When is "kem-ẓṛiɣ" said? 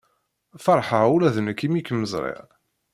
1.81-2.45